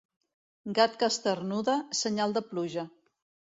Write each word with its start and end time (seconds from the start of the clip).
Gat 0.79 0.95
que 1.03 1.09
esternuda, 1.13 1.77
senyal 2.01 2.37
de 2.41 2.45
pluja. 2.51 2.89